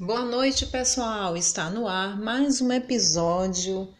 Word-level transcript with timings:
Boa 0.00 0.24
noite, 0.24 0.64
pessoal. 0.64 1.36
Está 1.36 1.68
no 1.68 1.88
ar 1.88 2.16
mais 2.16 2.60
um 2.60 2.70
episódio 2.72 3.92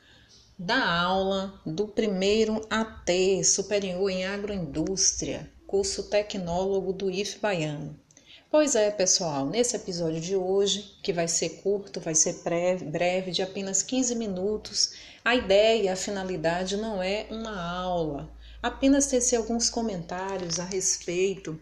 da 0.57 0.89
aula 0.89 1.61
do 1.67 1.89
primeiro 1.89 2.65
AT 2.71 3.43
Superior 3.45 4.09
em 4.09 4.25
Agroindústria, 4.25 5.51
curso 5.67 6.05
tecnólogo 6.05 6.93
do 6.93 7.11
IF 7.11 7.41
Baiano. 7.41 7.99
Pois 8.49 8.77
é, 8.77 8.93
pessoal, 8.93 9.47
nesse 9.47 9.75
episódio 9.75 10.21
de 10.21 10.37
hoje, 10.37 10.97
que 11.03 11.13
vai 11.13 11.27
ser 11.27 11.61
curto, 11.65 11.99
vai 11.99 12.15
ser 12.15 12.45
breve, 12.45 12.85
breve 12.85 13.33
de 13.33 13.43
apenas 13.43 13.83
15 13.83 14.15
minutos, 14.15 14.93
a 15.25 15.35
ideia, 15.35 15.95
a 15.95 15.97
finalidade 15.97 16.77
não 16.77 17.03
é 17.03 17.27
uma 17.29 17.61
aula, 17.61 18.31
apenas 18.63 19.07
tecer 19.07 19.35
alguns 19.35 19.69
comentários 19.69 20.61
a 20.61 20.65
respeito 20.65 21.61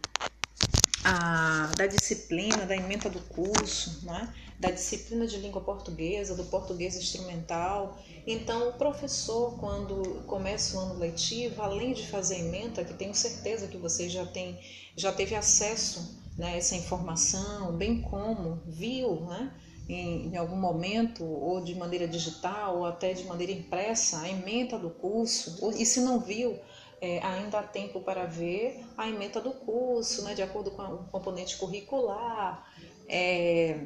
a, 1.06 1.70
da 1.76 1.86
disciplina, 1.86 2.66
da 2.66 2.74
emenda 2.74 3.08
do 3.08 3.20
curso, 3.20 4.04
né? 4.04 4.34
da 4.58 4.72
disciplina 4.72 5.24
de 5.24 5.36
língua 5.36 5.60
portuguesa, 5.60 6.34
do 6.34 6.44
português 6.46 6.96
instrumental. 6.96 7.96
Então, 8.26 8.70
o 8.70 8.72
professor, 8.72 9.56
quando 9.60 10.24
começa 10.26 10.76
o 10.76 10.80
ano 10.80 10.98
letivo, 10.98 11.62
além 11.62 11.92
de 11.92 12.08
fazer 12.08 12.36
a 12.36 12.38
emenda, 12.40 12.84
que 12.84 12.94
tenho 12.94 13.14
certeza 13.14 13.68
que 13.68 13.76
você 13.76 14.08
já 14.08 14.26
tem, 14.26 14.58
já 14.96 15.12
teve 15.12 15.36
acesso 15.36 16.20
né, 16.36 16.54
a 16.54 16.56
essa 16.56 16.74
informação, 16.74 17.76
bem 17.76 18.00
como 18.00 18.60
viu, 18.66 19.20
né, 19.26 19.54
em, 19.88 20.32
em, 20.32 20.36
algum 20.36 20.56
momento, 20.56 21.24
ou 21.24 21.62
de 21.62 21.76
maneira 21.76 22.08
digital, 22.08 22.78
ou 22.78 22.84
até 22.84 23.12
de 23.12 23.22
maneira 23.24 23.52
impressa, 23.52 24.22
a 24.22 24.28
emenda 24.28 24.76
do 24.76 24.90
curso, 24.90 25.70
e 25.76 25.86
se 25.86 26.00
não 26.00 26.18
viu, 26.18 26.58
é, 27.00 27.18
ainda 27.20 27.58
há 27.58 27.62
tempo 27.62 28.00
para 28.00 28.26
ver 28.26 28.84
a 28.96 29.08
emenda 29.08 29.40
do 29.40 29.52
curso, 29.52 30.22
né, 30.22 30.34
de 30.34 30.42
acordo 30.42 30.70
com 30.70 30.82
o 30.82 31.04
componente 31.04 31.56
curricular, 31.56 32.66
é, 33.08 33.78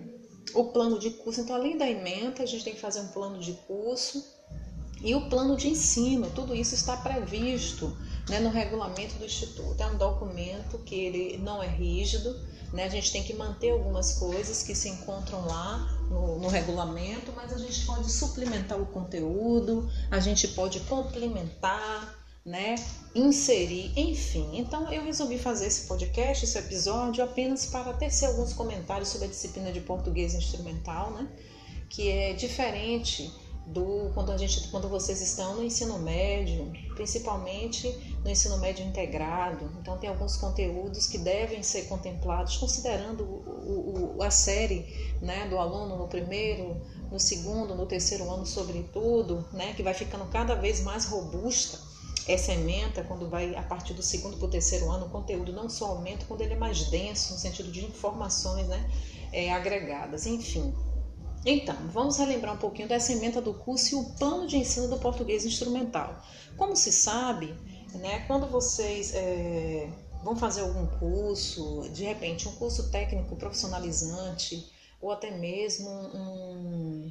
o 0.55 0.65
plano 0.65 0.99
de 0.99 1.11
curso. 1.11 1.41
Então, 1.41 1.57
além 1.57 1.77
da 1.77 1.89
emenda, 1.89 2.43
a 2.43 2.47
gente 2.47 2.65
tem 2.65 2.75
que 2.75 2.81
fazer 2.81 3.01
um 3.01 3.09
plano 3.09 3.39
de 3.39 3.53
curso 3.67 4.25
e 5.03 5.15
o 5.15 5.29
plano 5.29 5.57
de 5.57 5.69
ensino. 5.69 6.31
Tudo 6.31 6.55
isso 6.55 6.75
está 6.75 6.97
previsto 6.97 7.97
né, 8.29 8.39
no 8.39 8.51
regulamento 8.51 9.15
do 9.17 9.25
Instituto. 9.25 9.81
É 9.83 9.87
um 9.87 9.97
documento 9.97 10.79
que 10.79 10.95
ele 10.95 11.39
não 11.39 11.63
é 11.63 11.69
rígido, 11.69 12.39
né, 12.73 12.85
a 12.85 12.89
gente 12.89 13.11
tem 13.11 13.23
que 13.23 13.35
manter 13.35 13.71
algumas 13.71 14.15
coisas 14.19 14.63
que 14.63 14.75
se 14.75 14.89
encontram 14.89 15.45
lá 15.45 15.79
no, 16.09 16.39
no 16.39 16.49
regulamento, 16.49 17.33
mas 17.35 17.53
a 17.53 17.59
gente 17.59 17.85
pode 17.85 18.11
suplementar 18.11 18.81
o 18.81 18.87
conteúdo, 18.87 19.91
a 20.11 20.21
gente 20.21 20.47
pode 20.49 20.81
complementar, 20.81 22.20
né, 22.51 22.75
inserir, 23.15 23.93
enfim. 23.97 24.59
Então 24.59 24.93
eu 24.93 25.05
resolvi 25.05 25.39
fazer 25.39 25.67
esse 25.69 25.87
podcast, 25.87 26.45
esse 26.45 26.59
episódio, 26.59 27.23
apenas 27.23 27.67
para 27.67 27.93
tecer 27.93 28.27
alguns 28.27 28.53
comentários 28.53 29.09
sobre 29.09 29.29
a 29.29 29.31
disciplina 29.31 29.71
de 29.71 29.81
português 29.81 30.35
instrumental, 30.35 31.13
né, 31.13 31.29
que 31.89 32.09
é 32.09 32.33
diferente 32.33 33.33
do 33.67 34.11
quando 34.15 34.33
a 34.33 34.37
gente 34.37 34.67
quando 34.69 34.89
vocês 34.89 35.21
estão 35.21 35.55
no 35.55 35.63
ensino 35.63 35.97
médio, 36.01 36.73
principalmente 36.97 37.89
no 38.25 38.29
ensino 38.29 38.59
médio 38.59 38.85
integrado. 38.85 39.71
Então 39.81 39.97
tem 39.97 40.11
alguns 40.11 40.37
conteúdos 40.37 41.07
que 41.07 41.19
devem 41.19 41.63
ser 41.63 41.83
contemplados 41.83 42.57
considerando 42.57 43.23
o, 43.23 44.17
o, 44.17 44.23
a 44.25 44.31
série, 44.31 45.17
né, 45.23 45.49
do 45.49 45.57
aluno 45.57 45.97
no 45.97 46.09
primeiro, 46.09 46.81
no 47.13 47.21
segundo, 47.21 47.77
no 47.77 47.87
terceiro 47.87 48.29
ano, 48.29 48.45
sobretudo, 48.45 49.47
né, 49.53 49.73
que 49.75 49.85
vai 49.85 49.95
ficando 49.95 50.25
cada 50.27 50.57
vez 50.57 50.81
mais 50.81 51.05
robusta 51.05 51.90
essa 52.27 52.53
ementa, 52.53 53.03
quando 53.03 53.29
vai 53.29 53.55
a 53.55 53.63
partir 53.63 53.95
do 53.95 54.03
segundo 54.03 54.37
para 54.37 54.47
o 54.47 54.51
terceiro 54.51 54.91
ano, 54.91 55.07
o 55.07 55.11
conteúdo 55.11 55.53
não 55.53 55.69
só 55.69 55.87
aumenta, 55.87 56.25
quando 56.27 56.43
ele 56.43 56.55
é 56.55 56.57
mais 56.57 56.85
denso, 56.91 57.33
no 57.33 57.39
sentido 57.39 57.71
de 57.71 57.85
informações 57.85 58.67
né, 58.69 58.91
é, 59.33 59.53
agregadas, 59.53 60.27
enfim. 60.27 60.75
Então, 61.45 61.77
vamos 61.89 62.19
relembrar 62.19 62.55
um 62.55 62.59
pouquinho 62.59 62.89
dessa 62.89 63.13
ementa 63.13 63.41
do 63.41 63.55
curso 63.55 63.95
e 63.95 63.99
o 63.99 64.05
plano 64.19 64.47
de 64.47 64.57
ensino 64.57 64.89
do 64.89 64.99
português 64.99 65.45
instrumental. 65.47 66.23
Como 66.57 66.77
se 66.77 66.93
sabe, 66.93 67.55
né, 67.95 68.21
quando 68.27 68.47
vocês 68.47 69.15
é, 69.15 69.89
vão 70.23 70.37
fazer 70.37 70.61
algum 70.61 70.87
curso, 70.99 71.89
de 71.93 72.05
repente 72.05 72.47
um 72.47 72.53
curso 72.53 72.91
técnico 72.91 73.37
profissionalizante, 73.37 74.71
ou 75.01 75.11
até 75.11 75.31
mesmo 75.31 75.89
um, 75.89 77.11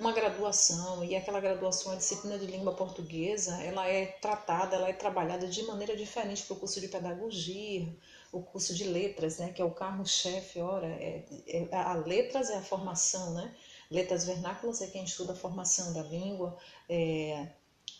uma 0.00 0.12
graduação 0.12 1.04
e 1.04 1.14
aquela 1.14 1.40
graduação, 1.40 1.92
a 1.92 1.96
disciplina 1.96 2.38
de 2.38 2.46
língua 2.46 2.72
portuguesa, 2.72 3.62
ela 3.62 3.86
é 3.86 4.06
tratada, 4.06 4.76
ela 4.76 4.88
é 4.88 4.94
trabalhada 4.94 5.46
de 5.46 5.62
maneira 5.64 5.94
diferente 5.94 6.42
para 6.44 6.54
o 6.54 6.58
curso 6.58 6.80
de 6.80 6.88
pedagogia, 6.88 7.86
o 8.32 8.40
curso 8.40 8.74
de 8.74 8.84
letras, 8.84 9.38
né, 9.38 9.52
que 9.52 9.60
é 9.60 9.64
o 9.64 9.70
carro-chefe, 9.70 10.58
ora, 10.58 10.86
é, 10.86 11.24
é, 11.46 11.68
a 11.76 11.94
letras 11.94 12.48
é 12.48 12.56
a 12.56 12.62
formação, 12.62 13.34
né, 13.34 13.54
letras 13.90 14.24
vernáculas 14.24 14.80
é 14.80 14.86
quem 14.86 15.04
estuda 15.04 15.34
a 15.34 15.36
formação 15.36 15.92
da 15.92 16.02
língua, 16.02 16.56
é, 16.88 17.48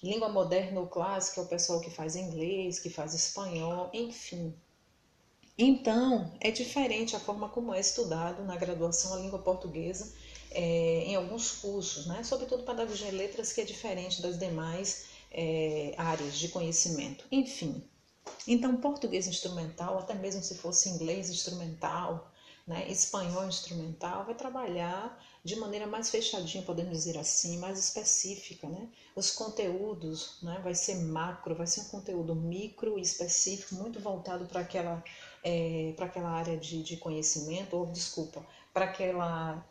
língua 0.02 0.30
moderna 0.30 0.80
ou 0.80 0.86
clássica 0.86 1.42
é 1.42 1.44
o 1.44 1.48
pessoal 1.48 1.80
que 1.80 1.90
faz 1.90 2.16
inglês, 2.16 2.78
que 2.78 2.88
faz 2.88 3.12
espanhol, 3.12 3.90
enfim. 3.92 4.54
Então, 5.58 6.32
é 6.40 6.50
diferente 6.50 7.14
a 7.14 7.20
forma 7.20 7.50
como 7.50 7.74
é 7.74 7.80
estudado 7.80 8.42
na 8.44 8.56
graduação 8.56 9.12
a 9.12 9.18
língua 9.18 9.40
portuguesa 9.40 10.10
é, 10.50 11.04
em 11.06 11.14
alguns 11.14 11.52
cursos, 11.52 12.06
né? 12.06 12.22
sobretudo 12.24 12.64
pedagogia 12.64 13.08
e 13.08 13.12
letras, 13.12 13.52
que 13.52 13.60
é 13.60 13.64
diferente 13.64 14.20
das 14.20 14.38
demais 14.38 15.06
é, 15.30 15.94
áreas 15.96 16.36
de 16.36 16.48
conhecimento. 16.48 17.24
Enfim, 17.30 17.82
então 18.46 18.76
português 18.76 19.26
instrumental, 19.26 19.98
até 19.98 20.14
mesmo 20.14 20.42
se 20.42 20.56
fosse 20.56 20.88
inglês 20.88 21.30
instrumental, 21.30 22.30
né? 22.66 22.88
espanhol 22.90 23.46
instrumental, 23.46 24.24
vai 24.24 24.34
trabalhar 24.34 25.20
de 25.42 25.56
maneira 25.56 25.86
mais 25.86 26.10
fechadinha, 26.10 26.62
podemos 26.62 26.92
dizer 26.92 27.16
assim, 27.16 27.58
mais 27.58 27.78
específica. 27.78 28.68
Né? 28.68 28.88
Os 29.16 29.30
conteúdos 29.30 30.38
né? 30.42 30.60
vai 30.62 30.74
ser 30.74 30.96
macro, 30.96 31.54
vai 31.54 31.66
ser 31.66 31.82
um 31.82 31.88
conteúdo 31.88 32.34
micro 32.34 32.98
e 32.98 33.02
específico, 33.02 33.74
muito 33.76 34.00
voltado 34.00 34.46
para 34.46 34.60
aquela, 34.60 35.02
é, 35.42 35.94
para 35.96 36.06
aquela 36.06 36.30
área 36.30 36.56
de, 36.56 36.82
de 36.82 36.96
conhecimento, 36.96 37.76
ou 37.76 37.86
desculpa, 37.86 38.44
para 38.72 38.84
aquela 38.84 39.64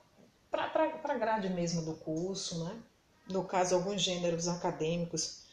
para 0.52 1.00
a 1.04 1.18
grade 1.18 1.50
mesmo 1.50 1.82
do 1.84 1.96
curso, 1.96 2.64
né? 2.64 2.82
No 3.30 3.44
caso, 3.44 3.76
alguns 3.76 4.02
gêneros 4.02 4.48
acadêmicos 4.48 5.44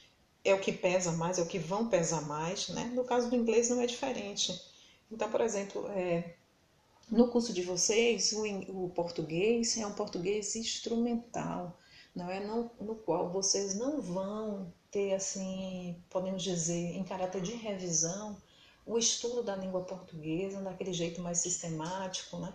é 0.43 0.55
o 0.55 0.61
que 0.61 0.73
pesa 0.73 1.13
mais, 1.13 1.39
é 1.39 1.43
o 1.43 1.47
que 1.47 1.59
vão 1.59 1.89
pesar 1.89 2.23
mais, 2.23 2.69
né? 2.69 2.85
No 2.95 3.05
caso 3.05 3.29
do 3.29 3.37
inglês 3.37 3.69
não 3.69 3.81
é 3.81 3.87
diferente. 3.87 4.59
Então, 5.11 5.31
por 5.31 5.41
exemplo, 5.41 5.87
é, 5.89 6.35
no 7.11 7.29
curso 7.29 7.53
de 7.53 7.63
vocês, 7.63 8.33
o, 8.33 8.45
o, 8.85 8.91
português 8.91 9.77
é 9.77 9.87
um 9.87 9.93
português 9.93 10.57
instrumental, 10.57 11.79
não 12.15 12.31
é 12.31 12.41
no, 12.41 12.71
no 12.81 12.95
qual 12.95 13.31
vocês 13.31 13.75
não 13.75 14.01
vão 14.01 14.73
ter, 14.91 15.15
assim, 15.15 16.03
podemos 16.09 16.43
dizer, 16.43 16.97
em 16.97 17.05
caráter 17.05 17.43
de 17.43 17.53
revisão, 17.53 18.37
o 18.87 18.97
estudo 18.97 19.43
da 19.43 19.55
língua 19.55 19.83
portuguesa 19.83 20.61
daquele 20.61 20.93
jeito 20.93 21.21
mais 21.21 21.39
sistemático, 21.39 22.39
né? 22.39 22.55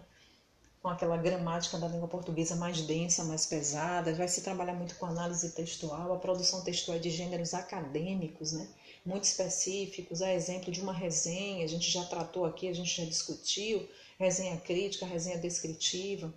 Com 0.82 0.90
aquela 0.90 1.16
gramática 1.16 1.78
da 1.78 1.88
língua 1.88 2.08
portuguesa 2.08 2.56
mais 2.56 2.82
densa, 2.82 3.24
mais 3.24 3.46
pesada, 3.46 4.16
vai 4.16 4.28
se 4.28 4.42
trabalhar 4.42 4.74
muito 4.74 4.96
com 4.96 5.06
análise 5.06 5.52
textual, 5.52 6.12
a 6.12 6.18
produção 6.18 6.64
textual 6.64 6.98
de 6.98 7.12
gêneros 7.12 7.54
acadêmicos, 7.54 8.52
né? 8.54 8.68
muito 9.06 9.24
específicos, 9.24 10.22
a 10.22 10.34
exemplo 10.34 10.72
de 10.72 10.82
uma 10.82 10.94
resenha, 10.94 11.64
a 11.64 11.68
gente 11.68 11.90
já 11.90 12.04
tratou 12.06 12.46
aqui, 12.46 12.68
a 12.68 12.74
gente 12.74 13.00
já 13.00 13.08
discutiu, 13.08 13.88
resenha 14.18 14.58
crítica, 14.58 15.06
resenha 15.06 15.38
descritiva. 15.38 16.34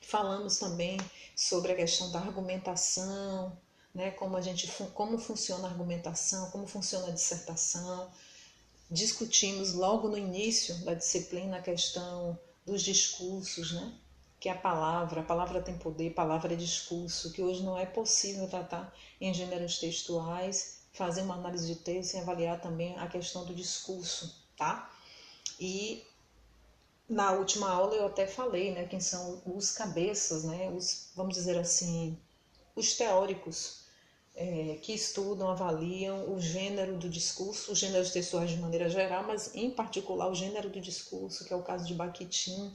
Falamos 0.00 0.58
também 0.58 0.98
sobre 1.34 1.72
a 1.72 1.76
questão 1.76 2.10
da 2.10 2.20
argumentação, 2.20 3.56
né? 3.94 4.10
como, 4.10 4.36
a 4.36 4.42
gente, 4.42 4.70
como 4.92 5.18
funciona 5.18 5.68
a 5.68 5.70
argumentação, 5.70 6.50
como 6.50 6.66
funciona 6.66 7.08
a 7.08 7.12
dissertação. 7.12 8.10
Discutimos 8.90 9.72
logo 9.72 10.08
no 10.08 10.18
início 10.18 10.74
da 10.84 10.92
disciplina 10.92 11.56
a 11.56 11.62
questão 11.62 12.38
dos 12.64 12.82
discursos, 12.82 13.72
né? 13.72 13.92
Que 14.40 14.48
a 14.48 14.54
palavra, 14.54 15.20
a 15.20 15.24
palavra 15.24 15.62
tem 15.62 15.76
poder, 15.78 16.14
palavra 16.14 16.52
é 16.52 16.56
discurso, 16.56 17.32
que 17.32 17.42
hoje 17.42 17.62
não 17.62 17.78
é 17.78 17.86
possível 17.86 18.48
tratar 18.48 18.94
em 19.20 19.32
gêneros 19.32 19.78
textuais, 19.78 20.82
fazer 20.92 21.22
uma 21.22 21.34
análise 21.34 21.66
de 21.66 21.76
texto 21.76 22.14
e 22.14 22.18
avaliar 22.18 22.60
também 22.60 22.96
a 22.98 23.06
questão 23.06 23.44
do 23.44 23.54
discurso, 23.54 24.44
tá? 24.56 24.90
E 25.58 26.04
na 27.08 27.32
última 27.32 27.70
aula 27.70 27.94
eu 27.94 28.06
até 28.06 28.26
falei, 28.26 28.72
né, 28.72 28.86
quem 28.86 29.00
são 29.00 29.42
os 29.44 29.70
cabeças, 29.70 30.44
né, 30.44 30.70
os, 30.70 31.10
vamos 31.14 31.34
dizer 31.34 31.58
assim, 31.58 32.18
os 32.74 32.94
teóricos 32.94 33.84
é, 34.34 34.78
que 34.82 34.92
estudam, 34.92 35.48
avaliam 35.48 36.32
o 36.32 36.40
gênero 36.40 36.96
do 36.96 37.08
discurso, 37.08 37.72
os 37.72 37.78
gêneros 37.78 38.10
textuais 38.10 38.50
de 38.50 38.56
maneira 38.56 38.88
geral, 38.88 39.24
mas 39.24 39.54
em 39.54 39.70
particular 39.70 40.28
o 40.28 40.34
gênero 40.34 40.68
do 40.68 40.80
discurso, 40.80 41.44
que 41.44 41.52
é 41.52 41.56
o 41.56 41.62
caso 41.62 41.86
de 41.86 41.94
Bakhtin, 41.94 42.72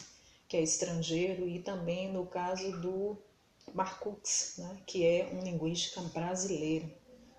que 0.47 0.55
é 0.55 0.61
estrangeiro, 0.61 1.47
e 1.47 1.59
também 1.59 2.11
no 2.11 2.25
caso 2.25 2.79
do 2.79 3.17
Marcux, 3.73 4.55
né, 4.57 4.77
que 4.85 5.05
é 5.05 5.29
um 5.33 5.43
linguista 5.43 6.01
brasileiro, 6.01 6.89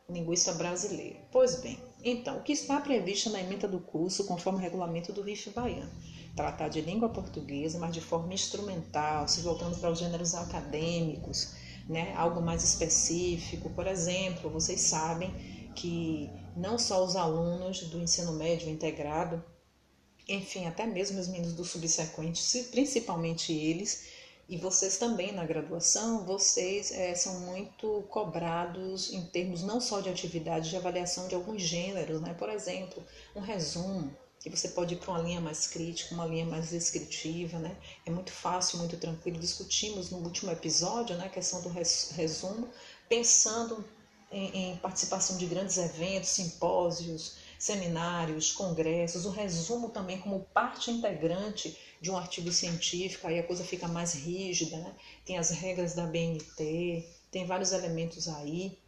um 0.09 0.13
linguista 0.13 0.53
brasileiro. 0.53 1.19
Pois 1.33 1.61
bem, 1.61 1.79
então, 2.05 2.39
o 2.39 2.43
que 2.43 2.53
está 2.53 2.81
previsto 2.81 3.31
na 3.31 3.41
emenda 3.41 3.67
do 3.67 3.81
curso, 3.81 4.27
conforme 4.27 4.59
o 4.59 4.63
regulamento 4.63 5.13
do 5.13 5.23
RIF 5.23 5.51
Baiano? 5.51 5.91
tratar 6.35 6.69
de 6.69 6.81
língua 6.81 7.09
portuguesa, 7.09 7.79
mas 7.79 7.93
de 7.93 8.01
forma 8.01 8.33
instrumental, 8.33 9.27
se 9.27 9.41
voltando 9.41 9.77
para 9.79 9.91
os 9.91 9.99
gêneros 9.99 10.35
acadêmicos, 10.35 11.55
né? 11.91 12.15
algo 12.17 12.41
mais 12.41 12.63
específico. 12.63 13.69
Por 13.71 13.87
exemplo, 13.87 14.49
vocês 14.49 14.81
sabem 14.81 15.31
que 15.75 16.31
não 16.57 16.79
só 16.79 17.05
os 17.05 17.17
alunos 17.17 17.83
do 17.89 18.01
ensino 18.01 18.33
médio 18.33 18.71
integrado, 18.71 19.45
enfim, 20.29 20.67
até 20.67 20.87
mesmo 20.87 21.19
os 21.19 21.27
meninos 21.27 21.55
do 21.55 21.65
subsequente, 21.65 22.43
principalmente 22.71 23.53
eles, 23.53 24.07
e 24.49 24.57
vocês 24.57 24.99
também 24.99 25.33
na 25.33 25.45
graduação, 25.45 26.25
vocês 26.25 26.93
é, 26.93 27.15
são 27.15 27.41
muito 27.41 28.05
cobrados 28.09 29.13
em 29.13 29.25
termos 29.27 29.63
não 29.63 29.81
só 29.81 30.01
de 30.01 30.09
atividade, 30.09 30.71
de 30.71 30.77
avaliação 30.77 31.29
de 31.29 31.35
alguns 31.35 31.63
gêneros, 31.63 32.21
né? 32.21 32.35
Por 32.35 32.49
exemplo, 32.49 33.03
um 33.35 33.41
resumo, 33.41 34.17
que 34.41 34.49
você 34.49 34.69
pode 34.69 34.95
ir 34.95 34.97
para 34.97 35.11
uma 35.11 35.21
linha 35.21 35.41
mais 35.41 35.67
crítica, 35.67 36.15
uma 36.15 36.27
linha 36.27 36.47
mais 36.47 36.71
descritiva, 36.71 37.59
né? 37.59 37.77
É 38.07 38.11
muito 38.11 38.33
fácil, 38.33 38.79
muito 38.79 38.97
tranquilo. 38.97 39.39
Discutimos 39.39 40.11
no 40.11 40.19
último 40.19 40.51
episódio, 40.51 41.17
né, 41.17 41.27
a 41.27 41.29
questão 41.29 41.61
do 41.61 41.69
resumo, 41.69 42.69
pensando 43.09 43.85
em, 44.33 44.73
em 44.73 44.77
participação 44.79 45.37
de 45.37 45.45
grandes 45.47 45.77
eventos, 45.77 46.31
simpósios, 46.31 47.37
seminários, 47.59 48.53
congressos, 48.53 49.27
o 49.27 49.31
resumo 49.31 49.91
também 49.91 50.19
como 50.19 50.47
parte 50.55 50.91
integrante 50.91 51.77
de 52.01 52.11
um 52.11 52.17
artigo 52.17 52.51
científico, 52.51 53.27
aí 53.27 53.39
a 53.39 53.47
coisa 53.47 53.63
fica 53.63 53.87
mais 53.87 54.15
rígida, 54.15 54.79
né? 54.79 54.95
tem 55.27 55.37
as 55.37 55.51
regras 55.51 55.95
da 55.95 56.07
BNT, 56.07 57.07
tem 57.31 57.45
vários 57.45 57.73
elementos 57.73 58.27
aí. 58.29 58.79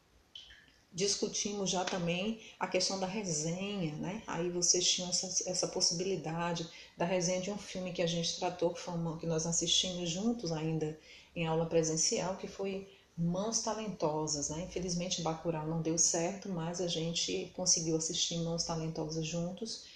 Discutimos 0.93 1.71
já 1.71 1.85
também 1.85 2.41
a 2.59 2.67
questão 2.67 3.01
da 3.01 3.07
resenha, 3.07 3.95
né? 3.97 4.23
Aí 4.27 4.51
vocês 4.51 4.87
tinham 4.91 5.09
essa, 5.09 5.49
essa 5.49 5.69
possibilidade 5.69 6.69
da 6.97 7.05
resenha 7.05 7.41
de 7.41 7.51
um 7.51 7.57
filme 7.57 7.93
que 7.93 8.03
a 8.03 8.07
gente 8.07 8.39
tratou, 8.39 8.71
que, 8.75 8.81
foi 8.81 8.95
uma, 8.95 9.19
que 9.19 9.27
nós 9.27 9.47
assistimos 9.47 10.11
juntos 10.11 10.53
ainda 10.53 10.99
em 11.35 11.47
aula 11.47 11.67
presencial, 11.67 12.37
que 12.37 12.47
foi 12.47 12.89
Mãos 13.17 13.61
Talentosas, 13.61 14.51
né? 14.51 14.65
Infelizmente 14.69 15.23
Bacurau 15.23 15.67
não 15.67 15.81
deu 15.81 15.97
certo, 15.97 16.49
mas 16.49 16.81
a 16.81 16.89
gente 16.89 17.51
conseguiu 17.55 17.97
assistir 17.97 18.39
Mãos 18.39 18.65
Talentosas 18.65 19.27
juntos 19.27 19.87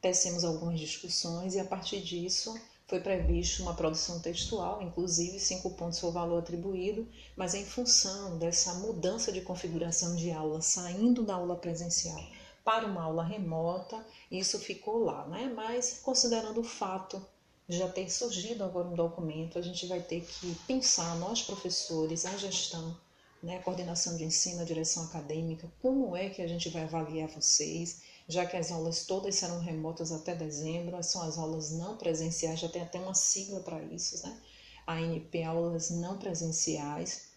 tecemos 0.00 0.44
algumas 0.44 0.78
discussões 0.78 1.54
e 1.54 1.60
a 1.60 1.64
partir 1.64 2.00
disso 2.00 2.54
foi 2.86 3.00
previsto 3.00 3.62
uma 3.62 3.74
produção 3.74 4.20
textual, 4.20 4.80
inclusive 4.80 5.40
cinco 5.40 5.70
pontos 5.70 5.98
foi 5.98 6.10
o 6.10 6.12
valor 6.12 6.38
atribuído, 6.38 7.06
mas 7.36 7.54
em 7.54 7.64
função 7.64 8.38
dessa 8.38 8.74
mudança 8.74 9.32
de 9.32 9.40
configuração 9.40 10.14
de 10.14 10.30
aula, 10.30 10.62
saindo 10.62 11.24
da 11.24 11.34
aula 11.34 11.56
presencial 11.56 12.20
para 12.64 12.86
uma 12.86 13.04
aula 13.04 13.22
remota, 13.22 14.04
isso 14.30 14.58
ficou 14.58 15.04
lá, 15.04 15.26
né? 15.28 15.52
Mas 15.54 16.00
considerando 16.02 16.60
o 16.60 16.64
fato 16.64 17.24
de 17.68 17.78
já 17.78 17.88
ter 17.88 18.10
surgido 18.10 18.64
agora 18.64 18.88
um 18.88 18.94
documento, 18.94 19.58
a 19.58 19.62
gente 19.62 19.86
vai 19.86 20.00
ter 20.00 20.20
que 20.22 20.54
pensar, 20.66 21.16
nós 21.16 21.42
professores, 21.42 22.24
a 22.24 22.36
gestão, 22.36 22.96
né, 23.42 23.58
coordenação 23.60 24.16
de 24.16 24.24
ensino, 24.24 24.62
a 24.62 24.64
direção 24.64 25.04
acadêmica, 25.04 25.70
como 25.80 26.16
é 26.16 26.28
que 26.28 26.42
a 26.42 26.48
gente 26.48 26.68
vai 26.68 26.82
avaliar 26.82 27.28
vocês, 27.28 28.02
já 28.28 28.44
que 28.44 28.56
as 28.56 28.72
aulas 28.72 29.04
todas 29.06 29.34
serão 29.36 29.60
remotas 29.60 30.10
até 30.10 30.34
dezembro, 30.34 31.00
são 31.02 31.22
as 31.22 31.38
aulas 31.38 31.70
não 31.72 31.96
presenciais, 31.96 32.58
já 32.58 32.68
tem 32.68 32.82
até 32.82 32.98
uma 32.98 33.14
sigla 33.14 33.60
para 33.60 33.82
isso, 33.82 34.26
né? 34.26 34.36
ANP, 34.86 35.42
aulas 35.42 35.90
não 35.90 36.18
presenciais, 36.18 37.28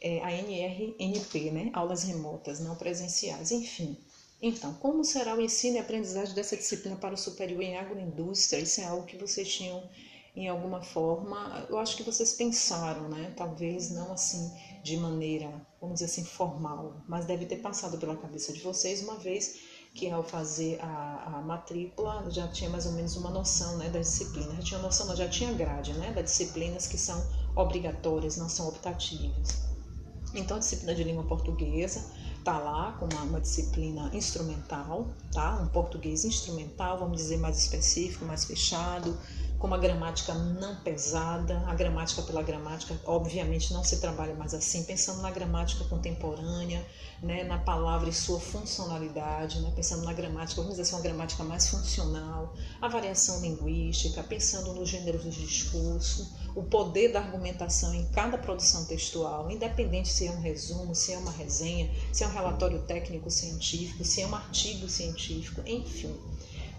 é, 0.00 0.20
a 0.22 0.32
NRNP, 0.32 1.50
né? 1.50 1.70
Aulas 1.72 2.02
remotas 2.02 2.60
não 2.60 2.74
presenciais, 2.76 3.50
enfim. 3.52 3.96
Então, 4.42 4.74
como 4.74 5.04
será 5.04 5.34
o 5.34 5.40
ensino 5.40 5.76
e 5.76 5.80
aprendizagem 5.80 6.34
dessa 6.34 6.56
disciplina 6.56 6.96
para 6.96 7.14
o 7.14 7.18
superior 7.18 7.62
em 7.62 7.76
agroindústria? 7.76 8.60
Isso 8.60 8.80
é 8.80 8.84
algo 8.84 9.06
que 9.06 9.16
vocês 9.16 9.48
tinham, 9.48 9.88
em 10.36 10.48
alguma 10.48 10.82
forma, 10.82 11.66
eu 11.70 11.78
acho 11.78 11.96
que 11.96 12.02
vocês 12.02 12.34
pensaram, 12.34 13.08
né? 13.08 13.32
Talvez 13.36 13.90
não 13.90 14.12
assim 14.12 14.52
de 14.82 14.96
maneira, 14.96 15.48
vamos 15.80 15.94
dizer 15.94 16.06
assim, 16.06 16.24
formal, 16.24 17.02
mas 17.08 17.24
deve 17.24 17.46
ter 17.46 17.56
passado 17.56 17.96
pela 17.96 18.16
cabeça 18.16 18.52
de 18.52 18.60
vocês, 18.60 19.02
uma 19.02 19.16
vez 19.16 19.60
que 19.94 20.10
ao 20.10 20.24
fazer 20.24 20.80
a, 20.82 21.36
a 21.36 21.40
matrícula 21.42 22.28
já 22.28 22.48
tinha 22.48 22.68
mais 22.68 22.84
ou 22.84 22.92
menos 22.92 23.16
uma 23.16 23.30
noção 23.30 23.78
né, 23.78 23.88
da 23.88 24.00
disciplina, 24.00 24.52
já 24.56 24.62
tinha 24.62 24.80
noção, 24.80 25.14
já 25.14 25.28
tinha 25.28 25.52
grade 25.52 25.92
né, 25.94 26.12
das 26.12 26.24
disciplinas 26.24 26.88
que 26.88 26.98
são 26.98 27.24
obrigatórias, 27.54 28.36
não 28.36 28.48
são 28.48 28.68
optativas. 28.68 29.62
Então, 30.34 30.56
a 30.56 30.60
disciplina 30.60 30.96
de 30.96 31.04
língua 31.04 31.22
portuguesa 31.22 32.04
está 32.36 32.58
lá 32.58 32.92
como 32.98 33.14
uma, 33.14 33.22
uma, 33.22 33.40
disciplina 33.40 34.10
instrumental, 34.12 35.06
tá? 35.32 35.60
Um 35.62 35.68
português 35.68 36.24
instrumental, 36.24 36.98
vamos 36.98 37.18
dizer 37.18 37.36
mais 37.36 37.56
específico, 37.56 38.24
mais 38.24 38.44
fechado, 38.44 39.16
com 39.64 39.68
uma 39.68 39.78
gramática 39.78 40.34
não 40.34 40.76
pesada. 40.76 41.64
A 41.66 41.74
gramática 41.74 42.20
pela 42.20 42.42
gramática, 42.42 42.94
obviamente, 43.06 43.72
não 43.72 43.82
se 43.82 43.98
trabalha 43.98 44.34
mais 44.34 44.52
assim, 44.52 44.84
pensando 44.84 45.22
na 45.22 45.30
gramática 45.30 45.86
contemporânea, 45.86 46.86
né, 47.22 47.44
na 47.44 47.56
palavra 47.56 48.10
e 48.10 48.12
sua 48.12 48.38
funcionalidade, 48.38 49.62
né, 49.62 49.72
pensando 49.74 50.04
na 50.04 50.12
gramática, 50.12 50.60
vamos 50.60 50.76
dizer 50.76 50.82
assim, 50.82 50.96
uma 50.96 51.00
gramática 51.00 51.42
mais 51.42 51.66
funcional, 51.66 52.54
a 52.78 52.88
variação 52.88 53.40
linguística, 53.40 54.22
pensando 54.22 54.74
no 54.74 54.84
gênero 54.84 55.16
do 55.16 55.30
discurso, 55.30 56.30
o 56.54 56.62
poder 56.62 57.10
da 57.10 57.20
argumentação 57.20 57.94
em 57.94 58.06
cada 58.08 58.36
produção 58.36 58.84
textual, 58.84 59.50
independente 59.50 60.10
se 60.10 60.26
é 60.26 60.30
um 60.30 60.42
resumo, 60.42 60.94
se 60.94 61.14
é 61.14 61.16
uma 61.16 61.30
resenha, 61.30 61.90
se 62.12 62.22
é 62.22 62.26
um 62.26 62.32
relatório 62.32 62.82
técnico 62.82 63.30
científico, 63.30 64.04
se 64.04 64.20
é 64.20 64.26
um 64.26 64.34
artigo 64.34 64.90
científico, 64.90 65.62
enfim 65.64 66.14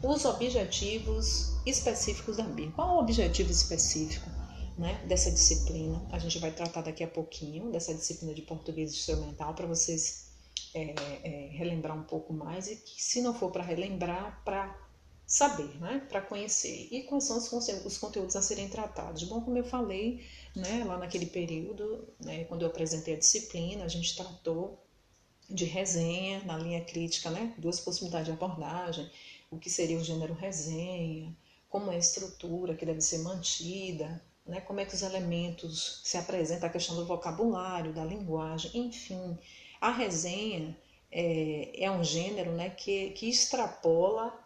os 0.03 0.23
objetivos 0.23 1.54
específicos 1.65 2.37
da 2.37 2.43
BIM. 2.43 2.71
Qual 2.71 2.95
o 2.95 2.99
objetivo 2.99 3.51
específico 3.51 4.29
né, 4.77 5.03
dessa 5.07 5.31
disciplina? 5.31 6.05
A 6.11 6.19
gente 6.19 6.39
vai 6.39 6.51
tratar 6.51 6.81
daqui 6.81 7.03
a 7.03 7.07
pouquinho 7.07 7.71
dessa 7.71 7.93
disciplina 7.93 8.33
de 8.33 8.41
português 8.41 8.91
instrumental 8.93 9.53
para 9.53 9.65
vocês 9.65 10.31
é, 10.73 10.93
é, 11.23 11.49
relembrar 11.51 11.97
um 11.97 12.03
pouco 12.03 12.33
mais 12.33 12.67
e 12.67 12.75
que, 12.75 13.01
se 13.01 13.21
não 13.21 13.33
for 13.33 13.51
para 13.51 13.63
relembrar, 13.63 14.41
para 14.43 14.85
saber, 15.25 15.79
né, 15.81 16.05
para 16.07 16.21
conhecer. 16.21 16.87
E 16.91 17.03
quais 17.03 17.23
são 17.23 17.37
os, 17.37 17.51
os 17.51 17.97
conteúdos 17.97 18.35
a 18.35 18.41
serem 18.41 18.69
tratados? 18.69 19.23
Bom, 19.23 19.41
como 19.41 19.57
eu 19.57 19.63
falei, 19.63 20.23
né, 20.55 20.83
lá 20.85 20.97
naquele 20.97 21.25
período, 21.25 22.07
né, 22.23 22.43
quando 22.43 22.61
eu 22.61 22.67
apresentei 22.67 23.15
a 23.15 23.19
disciplina, 23.19 23.85
a 23.85 23.87
gente 23.87 24.15
tratou 24.15 24.79
de 25.49 25.65
resenha 25.65 26.43
na 26.43 26.57
linha 26.57 26.83
crítica, 26.83 27.31
né, 27.31 27.53
duas 27.57 27.79
possibilidades 27.79 28.27
de 28.27 28.33
abordagem 28.33 29.09
o 29.49 29.59
que 29.59 29.69
seria 29.69 29.97
o 29.97 30.03
gênero 30.03 30.33
resenha, 30.33 31.35
como 31.69 31.91
é 31.91 31.95
a 31.95 31.99
estrutura 31.99 32.75
que 32.75 32.85
deve 32.85 33.01
ser 33.01 33.19
mantida, 33.19 34.21
né? 34.45 34.61
como 34.61 34.79
é 34.79 34.85
que 34.85 34.95
os 34.95 35.01
elementos 35.01 36.01
se 36.03 36.17
apresentam, 36.17 36.69
a 36.69 36.71
questão 36.71 36.95
do 36.95 37.05
vocabulário, 37.05 37.93
da 37.93 38.03
linguagem, 38.03 38.71
enfim. 38.75 39.37
A 39.81 39.91
resenha 39.91 40.77
é, 41.11 41.83
é 41.83 41.91
um 41.91 42.03
gênero 42.03 42.51
né, 42.51 42.69
que, 42.69 43.11
que 43.11 43.29
extrapola 43.29 44.45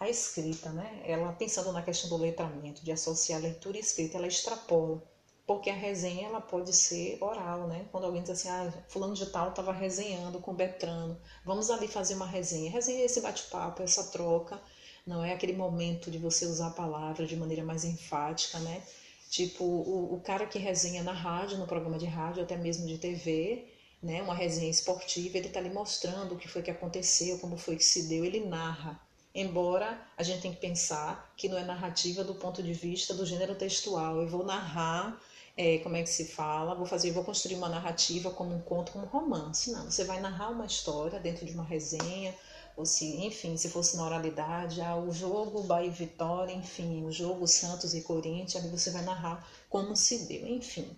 a 0.00 0.08
escrita, 0.08 0.70
né? 0.70 1.02
Ela 1.04 1.30
pensando 1.32 1.70
na 1.72 1.82
questão 1.82 2.08
do 2.08 2.16
letramento, 2.16 2.82
de 2.82 2.90
associar 2.90 3.38
leitura 3.38 3.76
e 3.76 3.80
escrita, 3.80 4.16
ela 4.16 4.26
extrapola, 4.26 5.02
porque 5.46 5.68
a 5.68 5.74
resenha 5.74 6.28
ela 6.28 6.40
pode 6.40 6.74
ser 6.74 7.18
oral, 7.20 7.68
né? 7.68 7.86
Quando 7.92 8.04
alguém 8.04 8.22
diz 8.22 8.30
assim, 8.30 8.48
ah, 8.48 8.72
fulano 8.88 9.12
de 9.12 9.26
tal 9.26 9.50
estava 9.50 9.72
resenhando 9.72 10.40
com 10.40 10.54
Betrano, 10.54 11.20
vamos 11.44 11.68
ali 11.70 11.86
fazer 11.86 12.14
uma 12.14 12.26
resenha. 12.26 12.70
Resenha 12.70 13.02
é 13.02 13.04
esse 13.04 13.20
bate-papo, 13.20 13.82
essa 13.82 14.10
troca, 14.10 14.58
não 15.06 15.24
é 15.24 15.32
aquele 15.32 15.52
momento 15.52 16.10
de 16.10 16.18
você 16.18 16.46
usar 16.46 16.68
a 16.68 16.70
palavra 16.70 17.26
de 17.26 17.36
maneira 17.36 17.64
mais 17.64 17.84
enfática, 17.84 18.58
né? 18.60 18.82
Tipo, 19.30 19.64
o, 19.64 20.14
o 20.14 20.20
cara 20.20 20.46
que 20.46 20.58
resenha 20.58 21.02
na 21.02 21.12
rádio, 21.12 21.58
no 21.58 21.66
programa 21.66 21.98
de 21.98 22.06
rádio, 22.06 22.42
até 22.42 22.56
mesmo 22.56 22.86
de 22.86 22.98
TV, 22.98 23.64
né? 24.02 24.22
Uma 24.22 24.34
resenha 24.34 24.70
esportiva, 24.70 25.38
ele 25.38 25.46
está 25.48 25.60
ali 25.60 25.70
mostrando 25.70 26.34
o 26.34 26.38
que 26.38 26.48
foi 26.48 26.62
que 26.62 26.70
aconteceu, 26.70 27.38
como 27.38 27.56
foi 27.56 27.76
que 27.76 27.84
se 27.84 28.08
deu, 28.08 28.24
ele 28.24 28.40
narra. 28.40 29.00
Embora 29.34 30.00
a 30.16 30.22
gente 30.22 30.42
tenha 30.42 30.54
que 30.54 30.60
pensar 30.60 31.32
que 31.36 31.48
não 31.48 31.56
é 31.56 31.64
narrativa 31.64 32.24
do 32.24 32.34
ponto 32.34 32.62
de 32.62 32.72
vista 32.72 33.14
do 33.14 33.24
gênero 33.24 33.54
textual. 33.54 34.20
Eu 34.20 34.28
vou 34.28 34.44
narrar 34.44 35.20
é, 35.56 35.78
como 35.78 35.96
é 35.96 36.02
que 36.02 36.10
se 36.10 36.24
fala, 36.24 36.74
vou 36.74 36.86
fazer, 36.86 37.12
vou 37.12 37.22
construir 37.22 37.54
uma 37.54 37.68
narrativa 37.68 38.30
como 38.30 38.54
um 38.54 38.60
conto, 38.60 38.92
como 38.92 39.04
um 39.04 39.08
romance. 39.08 39.70
Não, 39.70 39.90
você 39.90 40.04
vai 40.04 40.20
narrar 40.20 40.48
uma 40.48 40.66
história 40.66 41.20
dentro 41.20 41.46
de 41.46 41.52
uma 41.52 41.64
resenha, 41.64 42.34
ou 42.76 42.86
se, 42.86 43.24
enfim, 43.24 43.56
se 43.56 43.68
fosse 43.68 43.96
na 43.96 44.04
oralidade, 44.04 44.80
ah, 44.80 44.96
o 44.96 45.12
jogo 45.12 45.62
Bahia 45.62 45.88
e 45.88 45.90
Vitória, 45.90 46.52
enfim, 46.52 47.04
o 47.04 47.12
jogo 47.12 47.46
Santos 47.46 47.94
e 47.94 48.02
Corinthians, 48.02 48.64
aí 48.64 48.70
você 48.70 48.90
vai 48.90 49.02
narrar 49.02 49.46
como 49.68 49.96
se 49.96 50.26
deu, 50.26 50.46
enfim. 50.46 50.88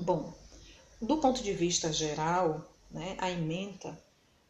Bom, 0.00 0.32
do 1.00 1.18
ponto 1.18 1.42
de 1.42 1.52
vista 1.52 1.92
geral, 1.92 2.66
né, 2.90 3.16
a 3.18 3.30
ementa 3.30 3.98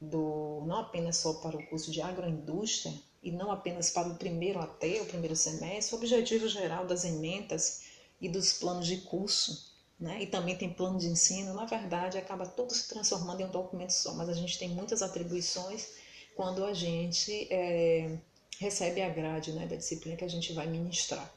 do 0.01 0.63
não 0.67 0.79
apenas 0.79 1.17
só 1.17 1.35
para 1.35 1.57
o 1.57 1.67
curso 1.67 1.91
de 1.91 2.01
agroindústria 2.01 2.93
e 3.23 3.33
não 3.33 3.51
apenas 3.51 3.91
para 3.91 4.09
o 4.09 4.17
primeiro 4.17 4.61
até 4.61 5.01
o 5.01 5.07
primeiro 5.07 5.35
semestre, 5.35 5.95
o 5.95 5.99
objetivo 5.99 6.47
geral 6.49 6.87
das 6.87 7.05
ementas 7.05 7.83
e 8.21 8.29
dos 8.29 8.53
planos 8.53 8.87
de 8.87 8.99
curso, 8.99 9.73
né? 9.99 10.23
e 10.23 10.27
também 10.27 10.57
tem 10.57 10.73
plano 10.73 10.99
de 10.99 11.07
ensino, 11.07 11.55
na 11.55 11.65
verdade 11.65 12.19
acaba 12.19 12.47
tudo 12.47 12.75
se 12.75 12.89
transformando 12.89 13.41
em 13.41 13.47
um 13.47 13.51
documento 13.51 13.93
só, 13.93 14.13
mas 14.15 14.29
a 14.29 14.35
gente 14.35 14.59
tem 14.59 14.69
muitas 14.69 15.03
atribuições 15.03 16.04
quando 16.35 16.65
a 16.65 16.73
gente 16.73 17.47
é, 17.51 18.19
recebe 18.59 19.03
a 19.03 19.09
grade 19.09 19.53
né, 19.53 19.67
da 19.67 19.77
disciplina 19.77 20.17
que 20.17 20.25
a 20.25 20.29
gente 20.29 20.53
vai 20.53 20.67
ministrar. 20.67 21.33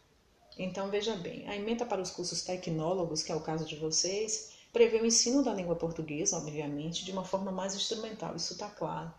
Então, 0.58 0.90
veja 0.90 1.16
bem, 1.16 1.48
a 1.48 1.56
emenda 1.56 1.86
para 1.86 2.02
os 2.02 2.10
cursos 2.10 2.42
tecnólogos, 2.42 3.22
que 3.22 3.32
é 3.32 3.36
o 3.36 3.42
caso 3.42 3.66
de 3.66 3.76
vocês, 3.76 4.52
prevê 4.74 4.98
o 4.98 5.06
ensino 5.06 5.44
da 5.44 5.54
língua 5.54 5.76
portuguesa, 5.76 6.38
obviamente, 6.38 7.06
de 7.06 7.12
uma 7.12 7.24
forma 7.24 7.52
mais 7.52 7.76
instrumental, 7.76 8.36
isso 8.36 8.54
está 8.54 8.68
claro. 8.70 9.14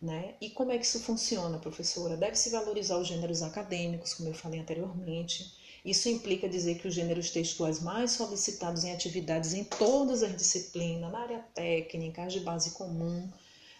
Né? 0.00 0.34
E 0.40 0.50
como 0.50 0.72
é 0.72 0.78
que 0.78 0.84
isso 0.84 1.00
funciona, 1.00 1.58
professora? 1.58 2.16
Deve-se 2.16 2.50
valorizar 2.50 2.98
os 2.98 3.06
gêneros 3.06 3.40
acadêmicos, 3.40 4.14
como 4.14 4.28
eu 4.28 4.34
falei 4.34 4.58
anteriormente. 4.58 5.54
Isso 5.84 6.08
implica 6.08 6.48
dizer 6.48 6.78
que 6.78 6.88
os 6.88 6.94
gêneros 6.94 7.30
textuais 7.30 7.80
mais 7.80 8.12
solicitados 8.12 8.84
em 8.84 8.92
atividades 8.92 9.54
em 9.54 9.64
todas 9.64 10.22
as 10.22 10.36
disciplinas, 10.36 11.10
na 11.10 11.18
área 11.20 11.38
técnica, 11.54 12.24
as 12.24 12.32
de 12.32 12.40
base 12.40 12.72
comum, 12.72 13.30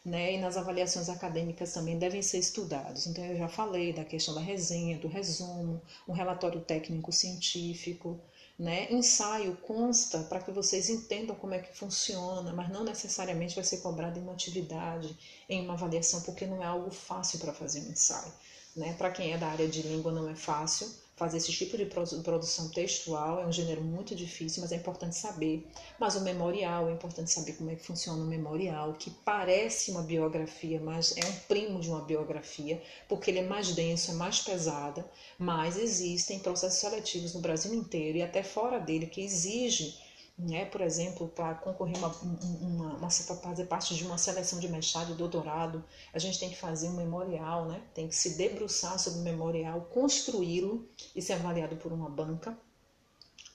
né, 0.04 0.34
e 0.34 0.38
nas 0.38 0.56
avaliações 0.56 1.08
acadêmicas 1.08 1.72
também 1.72 1.98
devem 1.98 2.22
ser 2.22 2.38
estudados. 2.38 3.06
Então, 3.06 3.24
eu 3.24 3.36
já 3.36 3.48
falei 3.48 3.92
da 3.92 4.04
questão 4.04 4.34
da 4.34 4.40
resenha, 4.40 4.98
do 4.98 5.08
resumo, 5.08 5.80
um 6.08 6.12
relatório 6.12 6.60
técnico 6.60 7.12
científico, 7.12 8.20
né? 8.58 8.92
Ensaio 8.92 9.56
consta 9.56 10.20
para 10.24 10.40
que 10.40 10.50
vocês 10.50 10.88
entendam 10.88 11.34
como 11.36 11.54
é 11.54 11.58
que 11.58 11.76
funciona, 11.76 12.52
mas 12.52 12.68
não 12.68 12.84
necessariamente 12.84 13.54
vai 13.54 13.64
ser 13.64 13.78
cobrado 13.78 14.18
em 14.18 14.22
uma 14.22 14.32
atividade, 14.32 15.16
em 15.48 15.64
uma 15.64 15.74
avaliação, 15.74 16.20
porque 16.22 16.46
não 16.46 16.62
é 16.62 16.66
algo 16.66 16.90
fácil 16.90 17.38
para 17.38 17.52
fazer 17.52 17.80
um 17.80 17.90
ensaio. 17.92 18.32
Né? 18.76 18.94
Para 18.94 19.10
quem 19.10 19.32
é 19.32 19.38
da 19.38 19.48
área 19.48 19.68
de 19.68 19.82
língua, 19.82 20.12
não 20.12 20.28
é 20.28 20.34
fácil, 20.34 20.90
fazer 21.22 21.36
esse 21.36 21.52
tipo 21.52 21.76
de 21.76 21.86
produção 21.86 22.68
textual 22.70 23.40
é 23.40 23.46
um 23.46 23.52
gênero 23.52 23.82
muito 23.82 24.14
difícil, 24.14 24.60
mas 24.60 24.72
é 24.72 24.76
importante 24.76 25.16
saber. 25.16 25.70
Mas 26.00 26.16
o 26.16 26.22
memorial, 26.22 26.88
é 26.88 26.92
importante 26.92 27.30
saber 27.30 27.52
como 27.52 27.70
é 27.70 27.76
que 27.76 27.84
funciona 27.84 28.22
o 28.22 28.26
memorial, 28.26 28.94
que 28.94 29.10
parece 29.24 29.90
uma 29.90 30.02
biografia, 30.02 30.80
mas 30.80 31.16
é 31.16 31.24
um 31.24 31.32
primo 31.46 31.80
de 31.80 31.88
uma 31.88 32.00
biografia, 32.00 32.82
porque 33.08 33.30
ele 33.30 33.40
é 33.40 33.46
mais 33.46 33.72
denso, 33.72 34.10
é 34.10 34.14
mais 34.14 34.40
pesada, 34.40 35.08
mas 35.38 35.76
existem 35.76 36.40
processos 36.40 36.80
seletivos 36.80 37.34
no 37.34 37.40
Brasil 37.40 37.72
inteiro 37.74 38.18
e 38.18 38.22
até 38.22 38.42
fora 38.42 38.80
dele 38.80 39.06
que 39.06 39.20
exigem 39.20 39.94
né? 40.38 40.64
Por 40.64 40.80
exemplo, 40.80 41.28
para 41.28 41.54
concorrer 41.54 41.96
uma, 41.96 42.08
uma, 42.08 42.94
uma, 42.94 43.10
fazer 43.10 43.64
parte 43.66 43.94
de 43.94 44.04
uma 44.04 44.18
seleção 44.18 44.58
de 44.58 44.68
mestrado 44.68 45.12
e 45.12 45.14
doutorado, 45.14 45.84
a 46.12 46.18
gente 46.18 46.38
tem 46.38 46.50
que 46.50 46.56
fazer 46.56 46.88
um 46.88 46.96
memorial, 46.96 47.66
né? 47.66 47.82
Tem 47.94 48.08
que 48.08 48.16
se 48.16 48.36
debruçar 48.36 48.98
sobre 48.98 49.20
o 49.20 49.22
memorial, 49.22 49.82
construí-lo 49.92 50.88
e 51.14 51.22
ser 51.22 51.34
avaliado 51.34 51.76
por 51.76 51.92
uma 51.92 52.08
banca. 52.08 52.56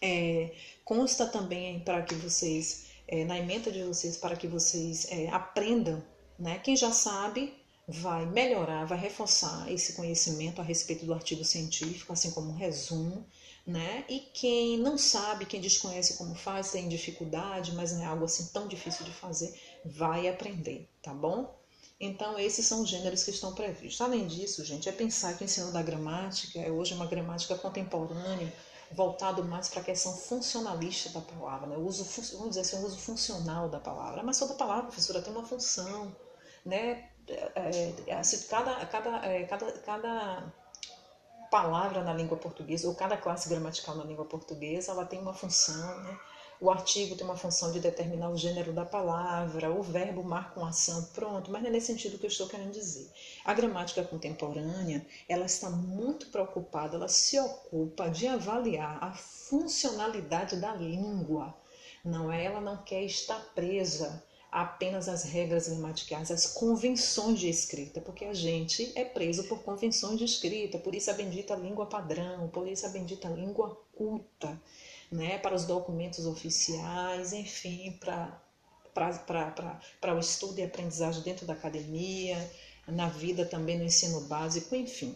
É, 0.02 0.54
consta 0.86 1.26
também 1.26 1.80
para 1.80 2.04
que 2.04 2.14
vocês, 2.16 2.88
é, 3.08 3.26
na 3.26 3.38
emenda 3.38 3.72
de 3.72 3.84
vocês, 3.84 4.18
para 4.18 4.36
que 4.36 4.48
vocês 4.48 5.12
é, 5.12 5.28
aprendam, 5.30 6.04
né? 6.38 6.60
Quem 6.60 6.76
já 6.76 6.92
sabe 6.92 7.54
vai 7.88 8.26
melhorar, 8.26 8.86
vai 8.86 9.00
reforçar 9.00 9.72
esse 9.72 9.94
conhecimento 9.94 10.60
a 10.60 10.64
respeito 10.64 11.06
do 11.06 11.14
artigo 11.14 11.44
científico, 11.44 12.12
assim 12.12 12.32
como 12.32 12.52
um 12.52 12.56
resumo 12.56 13.26
né? 13.68 14.06
E 14.08 14.22
quem 14.22 14.78
não 14.78 14.98
sabe, 14.98 15.46
quem 15.46 15.60
desconhece 15.60 16.18
como 16.18 16.34
faz, 16.34 16.72
tem 16.72 16.88
dificuldade, 16.88 17.76
mas 17.76 17.92
não 17.92 18.02
é 18.02 18.06
algo 18.06 18.24
assim 18.24 18.48
tão 18.54 18.66
difícil 18.66 19.06
de 19.06 19.12
fazer, 19.12 19.54
vai 19.84 20.30
aprender, 20.30 20.90
tá 21.02 21.14
bom? 21.14 21.54
Então, 22.00 22.40
esses 22.40 22.66
são 22.66 22.84
os 22.84 22.90
gêneros 22.90 23.24
que 23.24 23.32
estão 23.32 23.54
previstos. 23.54 24.00
Além 24.00 24.26
disso, 24.26 24.64
gente, 24.64 24.88
é 24.88 24.92
pensar 24.92 25.36
que 25.36 25.44
o 25.44 25.46
ensino 25.46 25.72
da 25.72 25.82
gramática 25.82 26.60
é 26.60 26.72
hoje 26.72 26.94
uma 26.94 27.08
gramática 27.08 27.56
contemporânea, 27.56 28.54
voltado 28.92 29.44
mais 29.44 29.68
para 29.68 29.82
a 29.82 29.84
questão 29.84 30.16
funcionalista 30.16 31.10
da 31.10 31.20
palavra, 31.20 31.68
né? 31.68 31.76
o 31.76 31.86
uso, 31.86 32.06
vamos 32.38 32.50
dizer 32.50 32.62
assim, 32.62 32.78
o 32.78 32.86
uso 32.86 32.98
funcional 32.98 33.68
da 33.68 33.80
palavra. 33.80 34.24
Mas 34.24 34.40
toda 34.40 34.54
palavra, 34.54 34.84
professora, 34.84 35.22
tem 35.22 35.34
uma 35.34 35.44
função, 35.44 36.16
né? 36.66 37.10
É, 37.28 37.94
é, 38.08 38.14
assim, 38.14 38.48
cada, 38.48 38.86
cada, 38.86 39.26
é, 39.26 39.44
cada, 39.44 39.72
cada 39.80 40.54
palavra 41.50 42.04
na 42.04 42.14
língua 42.14 42.38
portuguesa, 42.38 42.88
ou 42.88 42.96
cada 42.96 43.18
classe 43.18 43.50
gramatical 43.50 43.96
na 43.96 44.04
língua 44.04 44.26
portuguesa, 44.26 44.92
ela 44.92 45.06
tem 45.06 45.20
uma 45.20 45.34
função, 45.34 46.04
né? 46.04 46.20
O 46.60 46.72
artigo 46.72 47.16
tem 47.16 47.24
uma 47.24 47.38
função 47.38 47.72
de 47.72 47.80
determinar 47.80 48.32
o 48.32 48.38
gênero 48.38 48.74
da 48.74 48.84
palavra, 48.84 49.72
o 49.72 49.84
verbo 49.84 50.24
marca 50.24 50.60
uma 50.60 50.70
ação, 50.70 51.04
pronto, 51.14 51.52
mas 51.52 51.62
não 51.62 51.70
é 51.70 51.72
nesse 51.72 51.86
sentido 51.88 52.18
que 52.18 52.26
eu 52.26 52.30
estou 52.30 52.48
querendo 52.48 52.72
dizer. 52.72 53.12
A 53.46 53.54
gramática 53.54 54.04
contemporânea, 54.04 55.06
ela 55.30 55.46
está 55.46 55.70
muito 55.70 56.32
preocupada, 56.32 56.96
ela 56.96 57.08
se 57.08 57.40
ocupa 57.40 58.10
de 58.10 58.28
avaliar 58.28 58.98
a 59.04 59.14
funcionalidade 59.14 60.56
da 60.56 60.74
língua. 60.74 61.56
Não 62.04 62.32
é, 62.32 62.46
ela 62.46 62.60
não 62.60 62.78
quer 62.78 63.04
estar 63.04 63.40
presa 63.54 64.24
apenas 64.52 65.08
as 65.10 65.24
regras 65.24 65.68
gramaticais, 65.68 66.32
as 66.32 66.48
convenções 66.48 67.40
de 67.40 67.50
escrita, 67.50 68.00
porque 68.02 68.26
a 68.26 68.34
gente 68.34 68.92
é 68.96 69.04
preso 69.04 69.44
por 69.46 69.62
convenções 69.64 70.18
de 70.18 70.26
escrita, 70.26 70.78
por 70.78 70.96
isso 70.96 71.12
a 71.12 71.14
bendita 71.14 71.56
língua 71.56 71.86
padrão, 71.86 72.48
por 72.48 72.68
isso 72.68 72.86
a 72.86 72.90
bendita 72.90 73.28
língua 73.30 73.78
culta, 73.96 74.60
né, 75.12 75.38
para 75.38 75.56
os 75.56 75.66
documentos 75.66 76.26
oficiais, 76.26 77.34
enfim, 77.34 77.92
para 78.00 78.42
para 78.94 80.16
o 80.16 80.20
estudo 80.20 80.58
e 80.58 80.64
aprendizagem 80.64 81.22
dentro 81.22 81.46
da 81.46 81.54
academia, 81.54 82.52
na 82.88 83.08
vida 83.08 83.46
também 83.46 83.78
no 83.78 83.84
ensino 83.84 84.22
básico, 84.22 84.76
enfim. 84.76 85.16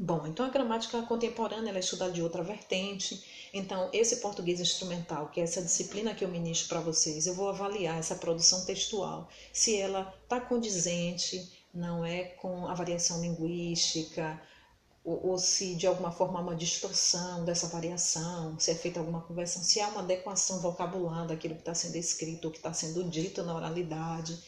Bom, 0.00 0.28
então 0.28 0.46
a 0.46 0.48
gramática 0.48 1.02
contemporânea 1.02 1.70
ela 1.70 1.78
é 1.78 1.80
estudada 1.80 2.12
de 2.12 2.22
outra 2.22 2.40
vertente. 2.40 3.20
Então, 3.52 3.90
esse 3.92 4.18
português 4.18 4.60
instrumental, 4.60 5.28
que 5.28 5.40
é 5.40 5.42
essa 5.42 5.60
disciplina 5.60 6.14
que 6.14 6.24
eu 6.24 6.28
ministro 6.28 6.68
para 6.68 6.78
vocês, 6.78 7.26
eu 7.26 7.34
vou 7.34 7.48
avaliar 7.48 7.98
essa 7.98 8.14
produção 8.14 8.64
textual, 8.64 9.28
se 9.52 9.76
ela 9.76 10.14
está 10.22 10.40
condizente, 10.40 11.50
não 11.74 12.04
é 12.04 12.22
com 12.22 12.68
a 12.68 12.74
variação 12.74 13.20
linguística, 13.20 14.40
ou, 15.04 15.30
ou, 15.30 15.38
se 15.38 15.74
de 15.74 15.88
alguma 15.88 16.12
forma 16.12 16.38
há 16.38 16.42
uma 16.42 16.54
distorção 16.54 17.44
dessa 17.44 17.66
variação, 17.66 18.56
se 18.56 18.70
é 18.70 18.76
feita 18.76 19.00
alguma 19.00 19.22
conversão, 19.22 19.64
se 19.64 19.80
há 19.80 19.88
uma 19.88 20.02
adequação 20.02 20.60
vocabular 20.60 21.26
daquilo 21.26 21.54
que 21.54 21.62
está 21.62 21.74
sendo 21.74 21.96
escrito 21.96 22.44
ou 22.44 22.50
que 22.52 22.58
está 22.58 22.72
sendo 22.72 23.02
dito 23.02 23.42
na 23.42 23.56
oralidade, 23.56 24.38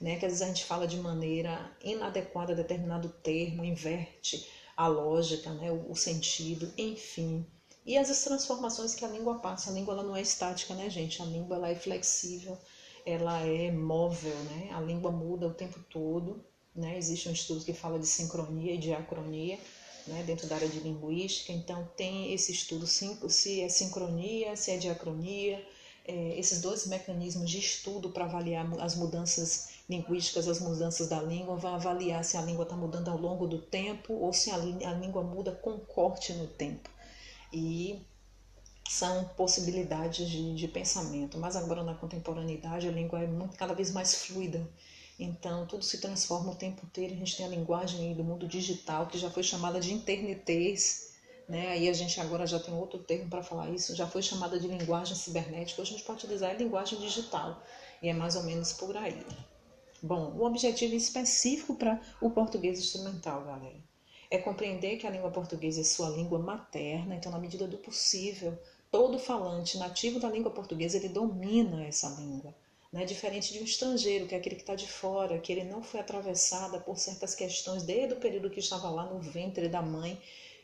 né? 0.00 0.16
que 0.16 0.26
às 0.26 0.32
vezes 0.32 0.42
a 0.42 0.46
gente 0.46 0.64
fala 0.64 0.86
de 0.86 0.98
maneira 0.98 1.68
inadequada 1.82 2.54
determinado 2.54 3.08
termo, 3.08 3.64
inverte 3.64 4.46
a 4.80 4.86
lógica, 4.88 5.52
né, 5.52 5.70
o, 5.70 5.94
sentido, 5.94 6.72
enfim. 6.78 7.44
E 7.84 7.98
as 7.98 8.24
transformações 8.24 8.94
que 8.94 9.04
a 9.04 9.08
língua 9.08 9.38
passa. 9.38 9.68
A 9.68 9.74
língua 9.74 9.92
ela 9.92 10.02
não 10.02 10.16
é 10.16 10.22
estática, 10.22 10.72
né, 10.74 10.88
gente? 10.88 11.20
A 11.20 11.26
língua 11.26 11.56
ela 11.56 11.68
é 11.68 11.74
flexível, 11.74 12.56
ela 13.04 13.40
é 13.40 13.70
móvel, 13.70 14.34
né? 14.44 14.70
A 14.72 14.80
língua 14.80 15.12
muda 15.12 15.46
o 15.46 15.52
tempo 15.52 15.78
todo, 15.90 16.42
né? 16.74 16.96
Existe 16.96 17.28
um 17.28 17.32
estudo 17.32 17.62
que 17.62 17.74
fala 17.74 17.98
de 17.98 18.06
sincronia 18.06 18.72
e 18.72 18.78
diacronia, 18.78 19.58
né, 20.06 20.22
dentro 20.22 20.46
da 20.46 20.54
área 20.54 20.68
de 20.68 20.80
linguística. 20.80 21.52
Então 21.52 21.86
tem 21.94 22.32
esse 22.32 22.50
estudo 22.50 22.86
se 22.86 23.60
é 23.60 23.68
sincronia, 23.68 24.56
se 24.56 24.70
é 24.70 24.78
diacronia, 24.78 25.62
é, 26.06 26.38
esses 26.38 26.62
dois 26.62 26.86
mecanismos 26.86 27.50
de 27.50 27.58
estudo 27.58 28.08
para 28.08 28.24
avaliar 28.24 28.66
as 28.80 28.94
mudanças 28.94 29.69
linguísticas, 29.90 30.46
as 30.46 30.60
mudanças 30.60 31.08
da 31.08 31.20
língua, 31.20 31.56
vão 31.56 31.74
avaliar 31.74 32.24
se 32.24 32.36
a 32.36 32.42
língua 32.42 32.62
está 32.62 32.76
mudando 32.76 33.08
ao 33.08 33.18
longo 33.18 33.48
do 33.48 33.58
tempo 33.58 34.14
ou 34.14 34.32
se 34.32 34.50
a, 34.50 34.54
a 34.54 34.94
língua 34.94 35.22
muda 35.24 35.50
com 35.50 35.78
corte 35.80 36.32
no 36.32 36.46
tempo. 36.46 36.88
E 37.52 38.00
são 38.88 39.24
possibilidades 39.36 40.28
de, 40.30 40.54
de 40.54 40.68
pensamento. 40.68 41.36
Mas 41.38 41.56
agora 41.56 41.82
na 41.82 41.94
contemporaneidade 41.94 42.88
a 42.88 42.92
língua 42.92 43.20
é 43.20 43.26
muito, 43.26 43.56
cada 43.56 43.74
vez 43.74 43.90
mais 43.90 44.14
fluida. 44.14 44.64
Então 45.18 45.66
tudo 45.66 45.84
se 45.84 45.98
transforma 45.98 46.52
o 46.52 46.54
tempo 46.54 46.86
inteiro. 46.86 47.14
A 47.14 47.16
gente 47.16 47.36
tem 47.36 47.46
a 47.46 47.48
linguagem 47.48 48.14
do 48.14 48.22
mundo 48.22 48.46
digital 48.46 49.08
que 49.08 49.18
já 49.18 49.28
foi 49.28 49.42
chamada 49.42 49.80
de 49.80 49.92
internetês. 49.92 51.10
Né? 51.48 51.66
Aí 51.72 51.88
a 51.88 51.92
gente 51.92 52.20
agora 52.20 52.46
já 52.46 52.60
tem 52.60 52.72
outro 52.72 53.00
termo 53.00 53.28
para 53.28 53.42
falar 53.42 53.68
isso, 53.70 53.96
já 53.96 54.06
foi 54.06 54.22
chamada 54.22 54.58
de 54.58 54.68
linguagem 54.68 55.16
cibernética. 55.16 55.82
Hoje 55.82 55.94
a 55.94 55.96
gente 55.96 56.06
pode 56.06 56.20
utilizar 56.20 56.50
a 56.50 56.54
linguagem 56.54 57.00
digital. 57.00 57.60
E 58.00 58.08
é 58.08 58.12
mais 58.12 58.36
ou 58.36 58.44
menos 58.44 58.72
por 58.72 58.96
aí. 58.96 59.20
Bom, 60.02 60.32
o 60.36 60.46
objetivo 60.46 60.94
específico 60.94 61.74
para 61.74 62.00
o 62.22 62.30
português 62.30 62.78
instrumental, 62.78 63.44
galera, 63.44 63.76
é 64.30 64.38
compreender 64.38 64.96
que 64.96 65.06
a 65.06 65.10
língua 65.10 65.30
portuguesa 65.30 65.82
é 65.82 65.84
sua 65.84 66.08
língua 66.08 66.38
materna, 66.38 67.14
então, 67.16 67.30
na 67.30 67.38
medida 67.38 67.66
do 67.66 67.76
possível, 67.76 68.58
todo 68.90 69.18
falante 69.18 69.76
nativo 69.76 70.18
da 70.18 70.30
língua 70.30 70.50
portuguesa 70.50 70.96
ele 70.96 71.08
domina 71.08 71.84
essa 71.84 72.08
língua. 72.18 72.54
Né? 72.90 73.04
Diferente 73.04 73.52
de 73.52 73.60
um 73.60 73.64
estrangeiro, 73.64 74.26
que 74.26 74.34
é 74.34 74.38
aquele 74.38 74.56
que 74.56 74.62
está 74.62 74.74
de 74.74 74.88
fora, 74.88 75.38
que 75.38 75.52
ele 75.52 75.64
não 75.64 75.82
foi 75.82 76.00
atravessada 76.00 76.80
por 76.80 76.98
certas 76.98 77.34
questões 77.34 77.82
desde 77.82 78.14
o 78.14 78.20
período 78.20 78.48
que 78.48 78.60
estava 78.60 78.88
lá 78.88 79.04
no 79.04 79.20
ventre 79.20 79.68
da 79.68 79.82
mãe, 79.82 80.18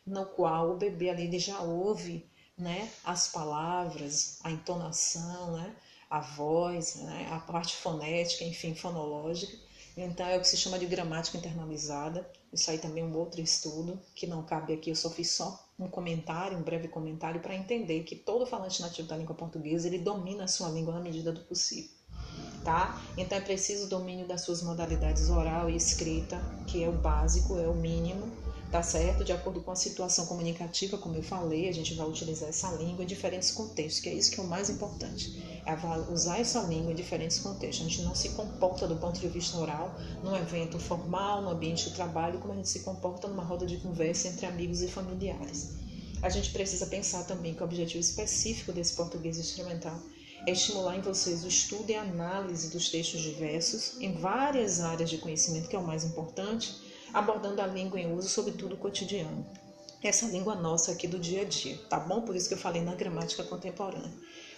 no 0.07 0.25
qual 0.25 0.71
o 0.71 0.77
bebê 0.77 1.11
ali 1.11 1.25
ele 1.25 1.39
já 1.39 1.61
ouve 1.61 2.25
né, 2.57 2.91
as 3.05 3.29
palavras, 3.29 4.39
a 4.43 4.51
entonação, 4.51 5.53
né, 5.53 5.77
a 6.09 6.21
voz, 6.21 6.97
né, 6.97 7.29
a 7.31 7.39
parte 7.39 7.77
fonética, 7.77 8.45
enfim, 8.45 8.75
fonológica. 8.75 9.57
Então 9.97 10.27
é 10.27 10.37
o 10.37 10.41
que 10.41 10.49
se 10.49 10.57
chama 10.57 10.79
de 10.79 10.87
gramática 10.87 11.39
internalizada. 11.39 12.29
Isso 12.53 12.71
aí 12.71 12.79
também 12.79 13.03
é 13.03 13.07
um 13.07 13.17
outro 13.17 13.41
estudo 13.41 13.99
que 14.15 14.27
não 14.27 14.43
cabe 14.43 14.75
aqui, 14.75 14.91
eu 14.91 14.97
só 14.97 15.11
fiz 15.11 15.31
só 15.31 15.67
um 15.79 15.89
comentário, 15.89 16.57
um 16.57 16.63
breve 16.63 16.89
comentário 16.89 17.41
para 17.41 17.55
entender 17.55 18.03
que 18.05 18.17
todo 18.17 18.47
falante 18.47 18.81
nativo 18.81 19.09
da 19.09 19.17
língua 19.17 19.35
portuguesa, 19.35 19.87
ele 19.87 19.99
domina 19.99 20.45
a 20.45 20.49
sua 20.49 20.69
língua 20.69 20.95
na 20.95 21.01
medida 21.01 21.33
do 21.33 21.41
possível. 21.41 21.91
Tá? 22.65 23.01
Então 23.17 23.39
é 23.39 23.41
preciso 23.41 23.87
o 23.87 23.89
domínio 23.89 24.27
das 24.27 24.41
suas 24.41 24.63
modalidades 24.63 25.31
oral 25.31 25.71
e 25.71 25.77
escrita, 25.77 26.41
que 26.67 26.83
é 26.83 26.89
o 26.89 26.93
básico, 26.93 27.59
é 27.59 27.69
o 27.69 27.75
mínimo, 27.75 28.33
tá 28.71 28.83
certo? 28.83 29.25
De 29.25 29.33
acordo 29.33 29.61
com 29.61 29.71
a 29.71 29.77
situação 29.77 30.27
comunicativa, 30.27 30.99
como 30.99 31.17
eu 31.17 31.23
falei, 31.23 31.69
a 31.69 31.73
gente 31.73 31.95
vai 31.95 32.07
utilizar 32.07 32.49
essa 32.49 32.71
língua 32.73 33.05
em 33.05 33.07
diferentes 33.07 33.51
contextos, 33.51 34.01
que 34.01 34.09
é 34.09 34.15
isso 34.15 34.31
que 34.31 34.41
é 34.41 34.43
o 34.43 34.47
mais 34.47 34.69
importante. 34.69 35.43
É 35.65 36.13
usar 36.13 36.39
essa 36.39 36.61
língua 36.63 36.93
em 36.93 36.95
diferentes 36.95 37.39
contextos. 37.39 37.87
A 37.87 37.89
gente 37.89 38.03
não 38.03 38.15
se 38.15 38.31
comporta 38.31 38.87
do 38.87 38.97
ponto 38.97 39.21
de 39.21 39.29
vista 39.29 39.57
oral 39.57 39.95
num 40.23 40.37
evento 40.37 40.79
formal, 40.79 41.43
no 41.43 41.51
ambiente 41.51 41.89
de 41.89 41.95
trabalho, 41.95 42.39
como 42.39 42.53
a 42.53 42.57
gente 42.57 42.69
se 42.69 42.81
comporta 42.81 43.29
numa 43.29 43.45
roda 43.45 43.67
de 43.67 43.77
conversa 43.79 44.29
entre 44.29 44.47
amigos 44.47 44.83
e 44.83 44.89
familiares. 44.89 45.75
A 46.23 46.29
gente 46.29 46.51
precisa 46.51 46.87
pensar 46.87 47.25
também 47.25 47.55
que 47.55 47.63
o 47.63 47.65
objetivo 47.65 48.01
específico 48.01 48.73
desse 48.73 48.95
português 48.95 49.39
instrumental 49.39 50.01
é 50.47 50.53
estimular 50.53 50.97
em 50.97 51.01
vocês 51.01 51.45
o 51.45 51.49
estudo 51.49 51.91
e 51.91 51.95
análise 51.95 52.71
dos 52.71 52.89
textos 52.89 53.21
diversos 53.21 54.01
em 54.01 54.13
várias 54.13 54.81
áreas 54.81 55.11
de 55.11 55.19
conhecimento, 55.19 55.69
que 55.69 55.77
é 55.77 55.79
o 55.79 55.87
mais 55.87 56.05
importante, 56.05 56.75
abordando 57.17 57.63
a 57.63 57.67
língua 57.67 57.99
em 57.99 58.13
uso, 58.13 58.29
sobretudo 58.29 58.77
cotidiano. 58.77 59.47
Essa 60.03 60.27
língua 60.27 60.55
nossa 60.55 60.93
aqui 60.93 61.09
do 61.09 61.19
dia 61.19 61.41
a 61.41 61.45
dia, 61.45 61.79
tá 61.89 61.99
bom? 61.99 62.21
Por 62.21 62.37
isso 62.37 62.47
que 62.47 62.53
eu 62.53 62.59
falei 62.59 62.83
na 62.83 62.95
gramática 62.95 63.43
contemporânea. 63.43 64.13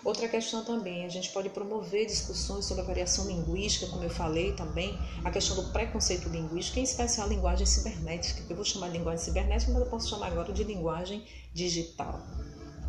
Outra 0.04 0.26
questão 0.26 0.64
também, 0.64 1.04
a 1.04 1.08
gente 1.08 1.30
pode 1.30 1.50
promover 1.50 2.06
discussões 2.06 2.64
sobre 2.64 2.82
a 2.82 2.86
variação 2.86 3.28
linguística, 3.28 3.86
como 3.86 4.02
eu 4.02 4.10
falei 4.10 4.54
também, 4.54 4.98
a 5.24 5.30
questão 5.30 5.54
do 5.54 5.70
preconceito 5.70 6.28
linguístico, 6.28 6.80
em 6.80 6.82
especial 6.82 7.28
a 7.28 7.30
linguagem 7.30 7.64
cibernética, 7.64 8.42
que 8.42 8.50
eu 8.50 8.56
vou 8.56 8.64
chamar 8.64 8.88
de 8.88 8.98
linguagem 8.98 9.24
cibernética, 9.24 9.70
mas 9.70 9.80
eu 9.80 9.88
posso 9.88 10.08
chamar 10.08 10.26
agora 10.26 10.52
de 10.52 10.64
linguagem 10.64 11.24
digital. 11.54 12.20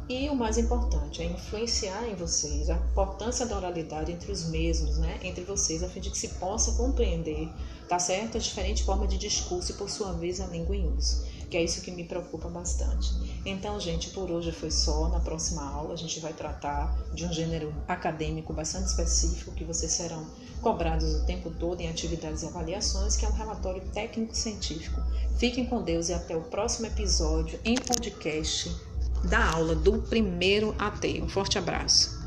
E 0.10 0.28
o 0.28 0.36
mais 0.36 0.58
importante 0.58 1.22
é 1.22 1.26
influenciar 1.26 2.10
em 2.10 2.16
vocês 2.16 2.68
a 2.68 2.74
importância 2.74 3.46
da 3.46 3.56
oralidade 3.56 4.12
entre 4.12 4.32
os 4.32 4.50
mesmos, 4.50 4.98
né? 4.98 5.20
Entre 5.22 5.44
vocês, 5.44 5.84
a 5.84 5.88
fim 5.88 6.00
de 6.00 6.10
que 6.10 6.18
se 6.18 6.30
possa 6.30 6.72
compreender, 6.72 7.48
tá 7.88 8.00
certo? 8.00 8.36
A 8.36 8.40
diferente 8.40 8.84
forma 8.84 9.06
de 9.06 9.20
discurso 9.20 9.72
e, 9.72 9.76
por 9.76 9.88
sua 9.88 10.12
vez, 10.14 10.42
a 10.42 10.48
língua 10.48 10.76
em 10.76 10.92
uso. 10.98 11.24
Que 11.48 11.58
é 11.58 11.64
isso 11.64 11.82
que 11.82 11.92
me 11.92 12.04
preocupa 12.04 12.50
bastante. 12.50 13.08
Então, 13.46 13.80
gente, 13.80 14.10
por 14.10 14.32
hoje 14.32 14.52
foi 14.52 14.72
só. 14.72 15.10
Na 15.10 15.20
próxima 15.20 15.64
aula, 15.64 15.94
a 15.94 15.98
gente 15.98 16.20
vai 16.20 16.34
tratar 16.34 16.92
de 17.14 17.26
um 17.26 17.32
gênero 17.32 17.72
acadêmico 17.88 18.52
bastante 18.52 18.88
específico, 18.88 19.52
que 19.52 19.64
vocês 19.64 19.92
serão 19.92 20.26
cobrados 20.60 21.14
o 21.14 21.26
tempo 21.28 21.52
todo 21.52 21.82
em 21.82 21.88
atividades 21.88 22.42
e 22.42 22.48
avaliações, 22.48 23.16
que 23.16 23.26
é 23.26 23.30
um 23.30 23.34
relatório 23.34 23.84
técnico-científico. 23.94 25.00
Fiquem 25.38 25.68
com 25.68 25.84
Deus 25.84 26.10
e 26.10 26.14
até 26.14 26.36
o 26.36 26.42
próximo 26.42 26.88
episódio 26.88 27.60
em 27.64 27.76
podcast 27.76 28.89
da 29.24 29.46
aula 29.46 29.76
do 29.76 30.02
primeiro 30.04 30.76
AT. 30.78 31.22
Um 31.22 31.28
forte 31.28 31.58
abraço. 31.58 32.19